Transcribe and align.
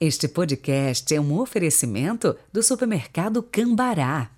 Este 0.00 0.28
podcast 0.28 1.12
é 1.12 1.20
um 1.20 1.40
oferecimento 1.40 2.36
do 2.52 2.62
supermercado 2.62 3.42
Cambará. 3.42 4.30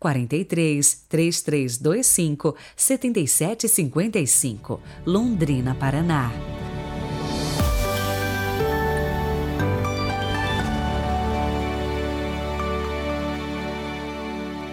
43 0.00 1.04
3325 1.08 2.56
7755, 2.74 4.82
Londrina, 5.06 5.76
Paraná. 5.76 6.32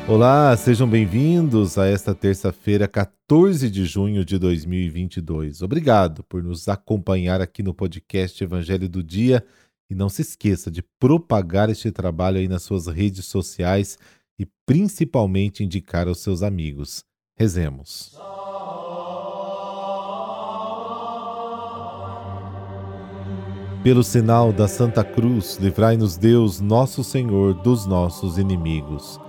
Olá, 0.07 0.57
sejam 0.57 0.89
bem-vindos 0.89 1.77
a 1.77 1.85
esta 1.85 2.15
terça-feira, 2.15 2.87
14 2.87 3.69
de 3.69 3.85
junho 3.85 4.25
de 4.25 4.39
2022. 4.39 5.61
Obrigado 5.61 6.23
por 6.23 6.41
nos 6.41 6.67
acompanhar 6.67 7.39
aqui 7.39 7.61
no 7.61 7.71
podcast 7.71 8.43
Evangelho 8.43 8.89
do 8.89 9.03
Dia 9.03 9.45
e 9.93 9.95
não 9.95 10.09
se 10.09 10.23
esqueça 10.23 10.69
de 10.69 10.83
propagar 10.99 11.69
este 11.69 11.91
trabalho 11.91 12.37
aí 12.37 12.47
nas 12.47 12.63
suas 12.63 12.87
redes 12.87 13.25
sociais 13.25 13.97
e 14.37 14.45
principalmente 14.65 15.63
indicar 15.63 16.07
aos 16.07 16.19
seus 16.19 16.41
amigos. 16.41 17.05
Rezemos. 17.37 18.17
Pelo 23.83 24.03
sinal 24.03 24.51
da 24.51 24.67
Santa 24.67 25.03
Cruz, 25.03 25.57
livrai-nos 25.61 26.17
Deus, 26.17 26.59
nosso 26.59 27.03
Senhor, 27.03 27.53
dos 27.53 27.85
nossos 27.85 28.37
inimigos. 28.37 29.19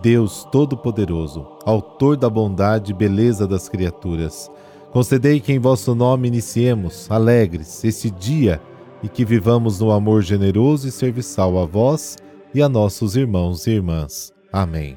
Deus 0.00 0.46
Todo-Poderoso, 0.52 1.46
Autor 1.64 2.16
da 2.16 2.30
bondade 2.30 2.92
e 2.92 2.94
beleza 2.94 3.46
das 3.46 3.68
criaturas, 3.68 4.50
concedei 4.92 5.40
que 5.40 5.52
em 5.52 5.58
vosso 5.58 5.94
nome 5.94 6.28
iniciemos, 6.28 7.10
alegres, 7.10 7.82
esse 7.82 8.10
dia 8.10 8.60
e 9.04 9.08
que 9.08 9.22
vivamos 9.22 9.80
no 9.80 9.90
amor 9.90 10.22
generoso 10.22 10.88
e 10.88 10.90
serviçal 10.90 11.58
a 11.58 11.66
vós 11.66 12.16
e 12.54 12.62
a 12.62 12.70
nossos 12.70 13.16
irmãos 13.16 13.66
e 13.66 13.72
irmãs. 13.72 14.32
Amém. 14.50 14.96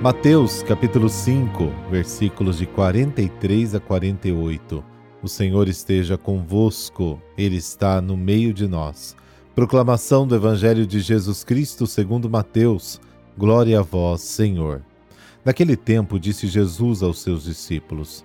Mateus 0.00 0.62
capítulo 0.62 1.08
5, 1.08 1.64
versículos 1.90 2.58
de 2.58 2.66
43 2.66 3.74
a 3.74 3.80
48. 3.80 4.84
O 5.20 5.28
Senhor 5.28 5.66
esteja 5.66 6.16
convosco, 6.16 7.20
Ele 7.36 7.56
está 7.56 8.00
no 8.00 8.16
meio 8.16 8.54
de 8.54 8.68
nós. 8.68 9.16
Proclamação 9.52 10.28
do 10.28 10.36
Evangelho 10.36 10.86
de 10.86 11.00
Jesus 11.00 11.42
Cristo 11.42 11.88
segundo 11.88 12.30
Mateus. 12.30 13.00
Glória 13.36 13.80
a 13.80 13.82
vós, 13.82 14.20
Senhor. 14.20 14.80
Naquele 15.44 15.76
tempo 15.76 16.20
disse 16.20 16.46
Jesus 16.46 17.02
aos 17.02 17.20
seus 17.20 17.44
discípulos: 17.44 18.24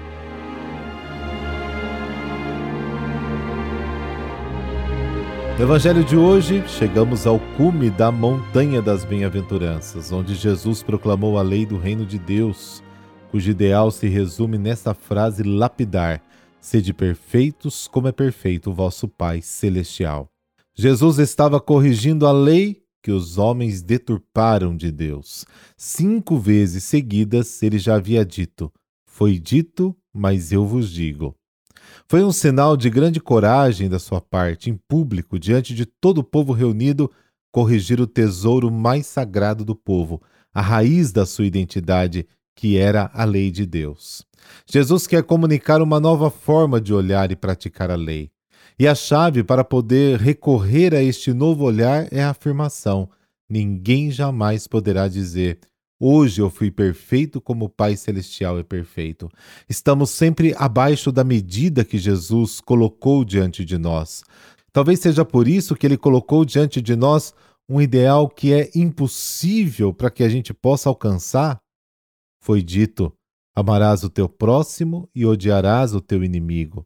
No 5.57 5.65
Evangelho 5.65 6.03
de 6.03 6.15
hoje, 6.15 6.63
chegamos 6.67 7.27
ao 7.27 7.39
cume 7.55 7.89
da 7.89 8.11
Montanha 8.11 8.81
das 8.81 9.05
Bem-aventuranças, 9.05 10.11
onde 10.11 10.33
Jesus 10.33 10.81
proclamou 10.81 11.37
a 11.37 11.41
lei 11.41 11.65
do 11.65 11.77
Reino 11.77 12.05
de 12.05 12.17
Deus, 12.17 12.81
cujo 13.29 13.51
ideal 13.51 13.91
se 13.91 14.07
resume 14.07 14.57
nesta 14.57 14.93
frase 14.93 15.43
lapidar: 15.43 16.23
Sede 16.59 16.93
perfeitos, 16.93 17.87
como 17.87 18.07
é 18.07 18.11
perfeito 18.11 18.71
o 18.71 18.73
vosso 18.73 19.07
Pai 19.07 19.41
Celestial. 19.41 20.29
Jesus 20.73 21.19
estava 21.19 21.59
corrigindo 21.59 22.25
a 22.25 22.31
lei 22.31 22.81
que 23.03 23.11
os 23.11 23.37
homens 23.37 23.83
deturparam 23.83 24.75
de 24.75 24.91
Deus. 24.91 25.45
Cinco 25.75 26.37
vezes 26.37 26.85
seguidas 26.85 27.61
ele 27.61 27.77
já 27.77 27.95
havia 27.95 28.25
dito: 28.25 28.71
Foi 29.05 29.37
dito, 29.37 29.95
mas 30.13 30.51
eu 30.51 30.65
vos 30.65 30.89
digo. 30.89 31.35
Foi 32.11 32.25
um 32.25 32.31
sinal 32.33 32.75
de 32.75 32.89
grande 32.89 33.21
coragem 33.21 33.87
da 33.87 33.97
sua 33.97 34.19
parte, 34.19 34.69
em 34.69 34.75
público, 34.75 35.39
diante 35.39 35.73
de 35.73 35.85
todo 35.85 36.17
o 36.17 36.23
povo 36.25 36.51
reunido, 36.51 37.09
corrigir 37.53 38.01
o 38.01 38.05
tesouro 38.05 38.69
mais 38.69 39.05
sagrado 39.05 39.63
do 39.63 39.73
povo, 39.73 40.21
a 40.53 40.59
raiz 40.59 41.13
da 41.13 41.25
sua 41.25 41.45
identidade, 41.45 42.27
que 42.53 42.75
era 42.75 43.09
a 43.13 43.23
lei 43.23 43.49
de 43.49 43.65
Deus. 43.65 44.25
Jesus 44.69 45.07
quer 45.07 45.23
comunicar 45.23 45.81
uma 45.81 46.01
nova 46.01 46.29
forma 46.29 46.81
de 46.81 46.93
olhar 46.93 47.31
e 47.31 47.35
praticar 47.37 47.89
a 47.89 47.95
lei. 47.95 48.29
E 48.77 48.89
a 48.89 48.93
chave 48.93 49.41
para 49.41 49.63
poder 49.63 50.19
recorrer 50.19 50.93
a 50.93 51.01
este 51.01 51.31
novo 51.31 51.63
olhar 51.63 52.11
é 52.11 52.21
a 52.21 52.31
afirmação: 52.31 53.09
ninguém 53.49 54.11
jamais 54.11 54.67
poderá 54.67 55.07
dizer 55.07 55.59
Hoje 56.03 56.41
eu 56.41 56.49
fui 56.49 56.71
perfeito 56.71 57.39
como 57.39 57.65
o 57.65 57.69
Pai 57.69 57.95
Celestial 57.95 58.57
é 58.57 58.63
perfeito. 58.63 59.29
Estamos 59.69 60.09
sempre 60.09 60.51
abaixo 60.57 61.11
da 61.11 61.23
medida 61.23 61.85
que 61.85 61.99
Jesus 61.99 62.59
colocou 62.59 63.23
diante 63.23 63.63
de 63.63 63.77
nós. 63.77 64.23
Talvez 64.73 64.99
seja 64.99 65.23
por 65.23 65.47
isso 65.47 65.75
que 65.75 65.85
ele 65.85 65.97
colocou 65.97 66.43
diante 66.43 66.81
de 66.81 66.95
nós 66.95 67.35
um 67.69 67.79
ideal 67.79 68.27
que 68.27 68.51
é 68.51 68.71
impossível 68.73 69.93
para 69.93 70.09
que 70.09 70.23
a 70.23 70.29
gente 70.29 70.55
possa 70.55 70.89
alcançar. 70.89 71.61
Foi 72.43 72.63
dito: 72.63 73.13
amarás 73.55 74.03
o 74.03 74.09
teu 74.09 74.27
próximo 74.27 75.07
e 75.13 75.23
odiarás 75.23 75.93
o 75.93 76.01
teu 76.01 76.23
inimigo. 76.23 76.83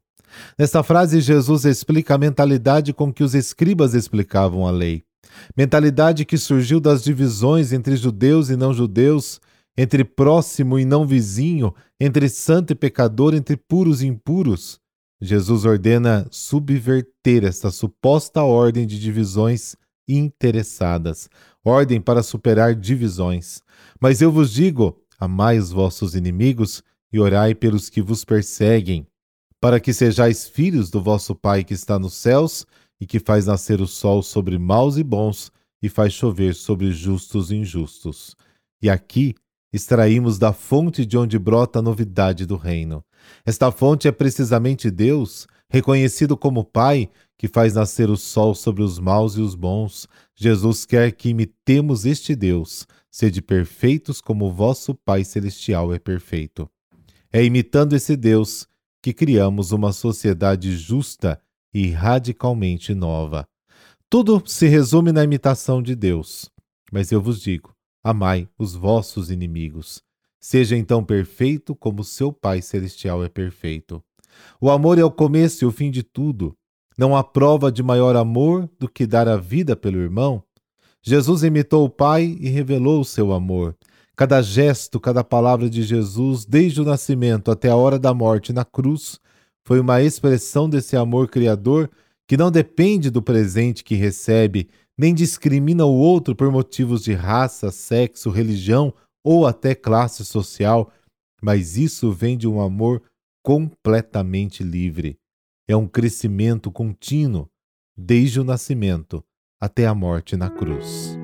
Nesta 0.60 0.84
frase, 0.84 1.22
Jesus 1.22 1.64
explica 1.64 2.16
a 2.16 2.18
mentalidade 2.18 2.92
com 2.92 3.14
que 3.14 3.24
os 3.24 3.34
escribas 3.34 3.94
explicavam 3.94 4.68
a 4.68 4.72
lei 4.72 5.06
mentalidade 5.56 6.26
que 6.26 6.38
surgiu 6.38 6.80
das 6.80 7.04
divisões 7.04 7.74
entre 7.74 7.96
judeus 7.96 8.50
e 8.50 8.56
não 8.56 8.74
judeus, 8.74 9.40
entre 9.78 10.04
próximo 10.04 10.80
e 10.80 10.86
não 10.86 11.06
vizinho, 11.06 11.74
entre 12.00 12.30
santo 12.30 12.72
e 12.72 12.76
pecador, 12.76 13.34
entre 13.34 13.58
puros 13.58 14.02
e 14.02 14.08
impuros. 14.08 14.80
Jesus 15.22 15.66
ordena 15.66 16.28
subverter 16.30 17.44
esta 17.44 17.72
suposta 17.72 18.44
ordem 18.44 18.86
de 18.86 19.00
divisões 19.00 19.76
interessadas, 20.08 21.30
ordem 21.64 22.00
para 22.00 22.22
superar 22.22 22.76
divisões. 22.76 23.62
Mas 24.00 24.22
eu 24.22 24.32
vos 24.32 24.52
digo: 24.52 25.02
amai 25.20 25.58
os 25.58 25.72
vossos 25.72 26.16
inimigos 26.16 26.84
e 27.12 27.20
orai 27.20 27.56
pelos 27.56 27.90
que 27.90 28.02
vos 28.02 28.26
perseguem, 28.26 29.08
para 29.60 29.80
que 29.80 29.94
sejais 29.94 30.48
filhos 30.48 30.90
do 30.90 31.02
vosso 31.02 31.34
Pai 31.34 31.64
que 31.64 31.74
está 31.74 31.98
nos 31.98 32.14
céus 32.14 32.66
e 33.00 33.06
que 33.06 33.20
faz 33.20 33.46
nascer 33.46 33.82
o 33.82 33.88
sol 33.88 34.24
sobre 34.24 34.58
maus 34.58 34.98
e 34.98 35.04
bons 35.04 35.52
e 35.82 35.90
faz 35.90 36.14
chover 36.14 36.56
sobre 36.56 36.92
justos 36.92 37.52
e 37.52 37.56
injustos. 37.56 38.36
E 38.82 38.90
aqui 38.90 39.36
extraímos 39.72 40.40
da 40.40 40.54
fonte 40.54 41.06
de 41.06 41.18
onde 41.18 41.38
brota 41.38 41.80
a 41.80 41.82
novidade 41.82 42.46
do 42.46 42.56
reino. 42.56 43.04
Esta 43.46 43.72
fonte 43.72 44.08
é 44.08 44.12
precisamente 44.12 44.90
Deus, 44.90 45.48
reconhecido 45.70 46.38
como 46.38 46.64
Pai, 46.64 47.10
que 47.38 47.48
faz 47.48 47.74
nascer 47.74 48.10
o 48.10 48.16
sol 48.16 48.56
sobre 48.56 48.82
os 48.82 48.98
maus 49.00 49.36
e 49.36 49.42
os 49.42 49.54
bons. 49.54 50.08
Jesus 50.34 50.86
quer 50.86 51.12
que 51.12 51.30
imitemos 51.30 52.06
este 52.06 52.36
Deus, 52.36 52.88
sede 53.12 53.42
perfeitos 53.42 54.22
como 54.22 54.46
o 54.46 54.52
vosso 54.54 54.96
Pai 54.96 55.24
celestial 55.26 55.94
é 55.94 56.00
perfeito. 56.00 56.70
É 57.32 57.44
imitando 57.44 57.94
esse 57.94 58.16
Deus 58.16 58.66
que 59.02 59.14
criamos 59.14 59.72
uma 59.72 59.92
sociedade 59.92 60.76
justa 60.78 61.40
e 61.76 61.90
radicalmente 61.90 62.96
nova. 62.96 63.46
Tudo 64.10 64.42
se 64.46 64.66
resume 64.66 65.12
na 65.12 65.26
imitação 65.26 65.82
de 65.82 65.94
Deus. 65.94 66.50
Mas 66.90 67.12
eu 67.12 67.22
vos 67.22 67.42
digo: 67.42 67.76
amai 68.02 68.48
os 68.58 68.74
vossos 68.74 69.30
inimigos. 69.30 70.02
Seja 70.40 70.78
então 70.78 71.04
perfeito 71.04 71.76
como 71.76 72.02
seu 72.02 72.32
Pai 72.32 72.62
Celestial 72.62 73.26
é 73.26 73.28
perfeito. 73.28 74.02
O 74.62 74.70
amor 74.72 74.98
é 74.98 75.04
o 75.04 75.12
começo 75.12 75.66
e 75.66 75.68
o 75.68 75.72
fim 75.72 75.92
de 75.92 76.02
tudo. 76.02 76.56
Não 76.98 77.14
há 77.14 77.22
prova 77.22 77.70
de 77.70 77.84
maior 77.84 78.16
amor 78.16 78.70
do 78.80 78.88
que 78.88 79.06
dar 79.06 79.28
a 79.28 79.36
vida 79.36 79.76
pelo 79.76 79.98
irmão. 79.98 80.42
Jesus 81.02 81.44
imitou 81.44 81.84
o 81.84 81.90
Pai 81.90 82.38
e 82.40 82.48
revelou 82.48 83.02
o 83.02 83.06
seu 83.06 83.34
amor. 83.34 83.76
Cada 84.16 84.42
gesto, 84.42 84.98
cada 84.98 85.26
palavra 85.26 85.70
de 85.70 85.84
Jesus, 85.84 86.46
desde 86.46 86.82
o 86.82 86.86
nascimento 86.86 87.52
até 87.52 87.70
a 87.70 87.76
hora 87.76 88.00
da 88.00 88.14
morte 88.14 88.54
na 88.54 88.64
cruz, 88.64 89.20
foi 89.66 89.80
uma 89.80 90.02
expressão 90.02 90.70
desse 90.70 90.96
amor 90.96 91.28
criador 91.28 91.90
que 92.28 92.38
não 92.38 92.52
depende 92.52 93.10
do 93.10 93.22
presente 93.22 93.84
que 93.84 93.96
recebe, 93.96 94.70
nem 94.98 95.14
discrimina 95.14 95.86
o 95.86 95.94
outro 95.94 96.36
por 96.36 96.52
motivos 96.52 97.04
de 97.04 97.14
raça, 97.14 97.72
sexo, 97.72 98.30
religião 98.30 98.94
ou 99.24 99.46
até 99.46 99.74
classe 99.74 100.24
social, 100.24 100.92
mas 101.42 101.78
isso 101.78 102.12
vem 102.12 102.38
de 102.38 102.48
um 102.48 102.62
amor 102.62 103.02
completamente 103.44 104.64
livre. 104.64 105.18
É 105.68 105.76
um 105.76 105.88
crescimento 105.88 106.72
contínuo, 106.72 107.50
desde 107.98 108.40
o 108.40 108.44
nascimento 108.44 109.24
até 109.60 109.88
a 109.88 109.96
morte 109.96 110.36
na 110.36 110.50
cruz. 110.50 111.18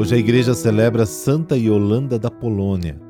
Hoje 0.00 0.14
a 0.14 0.18
igreja 0.18 0.52
celebra 0.52 1.06
Santa 1.06 1.56
Iolanda 1.56 2.18
da 2.18 2.30
Polônia. 2.30 3.05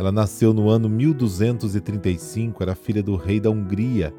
Ela 0.00 0.10
nasceu 0.10 0.54
no 0.54 0.70
ano 0.70 0.88
1235, 0.88 2.62
era 2.62 2.74
filha 2.74 3.02
do 3.02 3.16
rei 3.16 3.38
da 3.38 3.50
Hungria, 3.50 4.14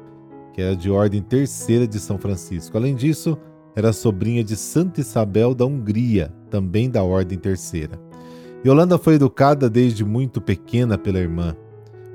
que 0.54 0.62
era 0.62 0.76
de 0.76 0.88
ordem 0.88 1.20
terceira 1.20 1.88
de 1.88 1.98
São 1.98 2.16
Francisco. 2.16 2.78
Além 2.78 2.94
disso, 2.94 3.36
era 3.74 3.92
sobrinha 3.92 4.44
de 4.44 4.54
Santa 4.54 5.00
Isabel 5.00 5.56
da 5.56 5.66
Hungria, 5.66 6.32
também 6.48 6.88
da 6.88 7.02
ordem 7.02 7.36
terceira. 7.36 8.00
Yolanda 8.64 8.96
foi 8.96 9.14
educada 9.14 9.68
desde 9.68 10.04
muito 10.04 10.40
pequena 10.40 10.96
pela 10.96 11.18
irmã. 11.18 11.56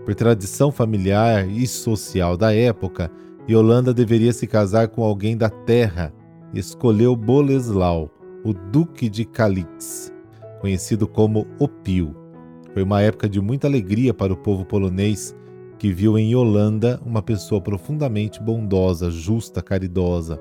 Por 0.06 0.16
tradição 0.16 0.72
familiar 0.72 1.46
e 1.46 1.68
social 1.68 2.38
da 2.38 2.56
época, 2.56 3.12
Yolanda 3.50 3.94
deveria 3.94 4.32
se 4.32 4.48
casar 4.48 4.88
com 4.88 5.04
alguém 5.04 5.36
da 5.36 5.50
terra 5.50 6.14
e 6.54 6.60
escolheu 6.60 7.18
Boleslau, 7.18 8.10
o 8.46 8.54
Duque 8.54 9.10
de 9.10 9.26
Calix, 9.26 10.10
conhecido 10.62 11.06
como 11.06 11.46
Opio. 11.60 12.27
Foi 12.78 12.84
uma 12.84 13.02
época 13.02 13.28
de 13.28 13.42
muita 13.42 13.66
alegria 13.66 14.14
para 14.14 14.32
o 14.32 14.38
povo 14.38 14.64
polonês, 14.64 15.36
que 15.80 15.92
viu 15.92 16.16
em 16.16 16.34
Yolanda 16.34 17.02
uma 17.04 17.24
pessoa 17.24 17.60
profundamente 17.60 18.40
bondosa, 18.40 19.10
justa, 19.10 19.64
caridosa. 19.64 20.40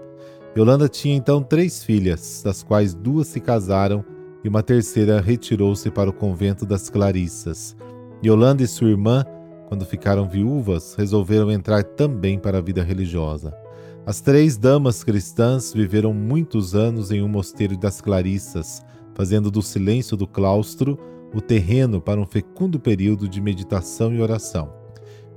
Yolanda 0.54 0.86
tinha 0.86 1.16
então 1.16 1.42
três 1.42 1.82
filhas, 1.82 2.42
das 2.44 2.62
quais 2.62 2.92
duas 2.92 3.28
se 3.28 3.40
casaram 3.40 4.04
e 4.44 4.48
uma 4.50 4.62
terceira 4.62 5.18
retirou-se 5.18 5.90
para 5.90 6.10
o 6.10 6.12
convento 6.12 6.66
das 6.66 6.90
Clarissas. 6.90 7.74
Yolanda 8.22 8.62
e 8.62 8.66
sua 8.66 8.90
irmã, 8.90 9.24
quando 9.66 9.86
ficaram 9.86 10.28
viúvas, 10.28 10.94
resolveram 10.94 11.50
entrar 11.50 11.84
também 11.84 12.38
para 12.38 12.58
a 12.58 12.60
vida 12.60 12.82
religiosa. 12.82 13.56
As 14.04 14.20
três 14.20 14.58
damas 14.58 15.02
cristãs 15.02 15.72
viveram 15.72 16.12
muitos 16.12 16.74
anos 16.74 17.10
em 17.10 17.22
um 17.22 17.28
mosteiro 17.28 17.78
das 17.78 18.02
Clarissas, 18.02 18.82
fazendo 19.14 19.50
do 19.50 19.62
silêncio 19.62 20.18
do 20.18 20.26
claustro 20.26 20.98
o 21.36 21.40
terreno 21.42 22.00
para 22.00 22.18
um 22.18 22.24
fecundo 22.24 22.80
período 22.80 23.28
de 23.28 23.42
meditação 23.42 24.14
e 24.14 24.22
oração. 24.22 24.72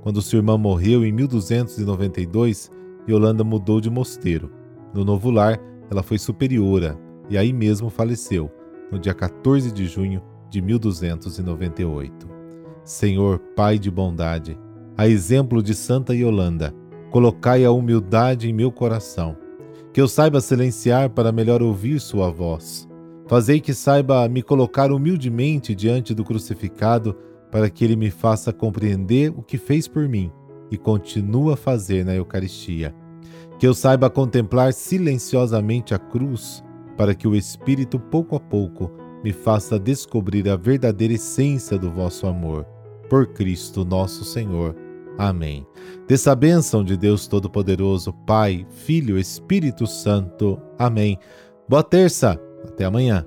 Quando 0.00 0.22
sua 0.22 0.38
irmã 0.38 0.56
morreu 0.56 1.04
em 1.04 1.12
1292, 1.12 2.70
Yolanda 3.06 3.44
mudou 3.44 3.82
de 3.82 3.90
mosteiro. 3.90 4.50
No 4.94 5.04
novo 5.04 5.30
lar, 5.30 5.60
ela 5.90 6.02
foi 6.02 6.16
superiora 6.16 6.98
e 7.28 7.36
aí 7.36 7.52
mesmo 7.52 7.90
faleceu, 7.90 8.50
no 8.90 8.98
dia 8.98 9.12
14 9.12 9.70
de 9.70 9.86
junho 9.86 10.22
de 10.48 10.62
1298. 10.62 12.26
Senhor, 12.82 13.38
Pai 13.54 13.78
de 13.78 13.90
bondade, 13.90 14.58
a 14.96 15.06
exemplo 15.06 15.62
de 15.62 15.74
Santa 15.74 16.14
Yolanda, 16.14 16.74
Colocai 17.10 17.64
a 17.64 17.72
humildade 17.72 18.48
em 18.48 18.52
meu 18.52 18.70
coração, 18.70 19.36
que 19.92 20.00
eu 20.00 20.06
saiba 20.06 20.40
silenciar 20.40 21.10
para 21.10 21.32
melhor 21.32 21.60
ouvir 21.60 22.00
Sua 22.00 22.30
voz. 22.30 22.88
Fazei 23.30 23.60
que 23.60 23.72
saiba 23.72 24.28
me 24.28 24.42
colocar 24.42 24.90
humildemente 24.90 25.72
diante 25.72 26.12
do 26.12 26.24
crucificado, 26.24 27.16
para 27.48 27.70
que 27.70 27.84
Ele 27.84 27.94
me 27.94 28.10
faça 28.10 28.52
compreender 28.52 29.30
o 29.30 29.40
que 29.40 29.56
fez 29.56 29.86
por 29.86 30.08
mim 30.08 30.32
e 30.68 30.76
continua 30.76 31.54
a 31.54 31.56
fazer 31.56 32.04
na 32.04 32.12
Eucaristia. 32.12 32.92
Que 33.56 33.68
eu 33.68 33.72
saiba 33.72 34.10
contemplar 34.10 34.72
silenciosamente 34.72 35.94
a 35.94 35.98
cruz, 35.98 36.64
para 36.96 37.14
que 37.14 37.28
o 37.28 37.36
Espírito, 37.36 38.00
pouco 38.00 38.34
a 38.34 38.40
pouco, 38.40 38.90
me 39.22 39.32
faça 39.32 39.78
descobrir 39.78 40.48
a 40.48 40.56
verdadeira 40.56 41.14
essência 41.14 41.78
do 41.78 41.88
vosso 41.88 42.26
amor. 42.26 42.64
Por 43.08 43.28
Cristo 43.28 43.84
nosso 43.84 44.24
Senhor. 44.24 44.74
Amém. 45.16 45.64
Dessa 46.08 46.34
bênção 46.34 46.82
de 46.82 46.96
Deus 46.96 47.28
Todo-Poderoso, 47.28 48.12
Pai, 48.26 48.66
Filho, 48.70 49.16
Espírito 49.16 49.86
Santo. 49.86 50.60
Amém. 50.76 51.16
Boa 51.68 51.84
terça. 51.84 52.49
Até 52.64 52.84
amanhã. 52.84 53.26